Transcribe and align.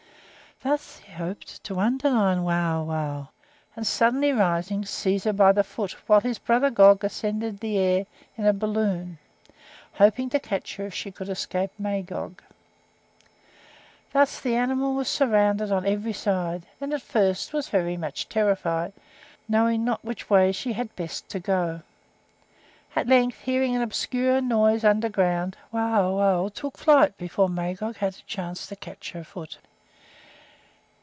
Thus 0.63 0.97
he 0.99 1.11
hoped 1.13 1.63
to 1.63 1.79
undermine 1.79 2.43
Wauwau, 2.43 3.29
and 3.75 3.87
suddenly 3.87 4.31
rising, 4.31 4.85
seize 4.85 5.23
her 5.23 5.33
by 5.33 5.51
the 5.53 5.63
foot, 5.63 5.93
while 6.05 6.19
his 6.19 6.37
brother 6.37 6.69
Gog 6.69 7.03
ascended 7.03 7.59
the 7.61 7.79
air 7.79 8.05
in 8.37 8.45
a 8.45 8.53
balloon, 8.53 9.17
hoping 9.93 10.29
to 10.29 10.39
catch 10.39 10.75
her 10.75 10.85
if 10.85 10.93
she 10.93 11.09
could 11.09 11.29
escape 11.29 11.71
Magog. 11.79 12.43
Thus 14.13 14.39
the 14.39 14.53
animal 14.53 14.93
was 14.93 15.07
surrounded 15.07 15.71
on 15.71 15.83
every 15.83 16.13
side, 16.13 16.67
and 16.79 16.93
at 16.93 17.01
first 17.01 17.53
was 17.53 17.69
very 17.69 17.97
much 17.97 18.29
terrified, 18.29 18.93
knowing 19.47 19.83
not 19.83 20.05
which 20.05 20.29
way 20.29 20.51
she 20.51 20.73
had 20.73 20.95
best 20.95 21.27
to 21.29 21.39
go. 21.39 21.81
At 22.95 23.07
length 23.07 23.39
hearing 23.39 23.75
an 23.75 23.81
obscure 23.81 24.39
noise 24.41 24.83
under 24.83 25.09
ground, 25.09 25.57
Wauwau 25.73 26.49
took 26.49 26.77
flight 26.77 27.17
before 27.17 27.49
Magog 27.49 27.95
could 27.95 28.01
have 28.01 28.27
time 28.27 28.53
to 28.53 28.75
catch 28.75 29.13
her 29.13 29.21
by 29.21 29.23
the 29.23 29.29
foot. 29.29 29.57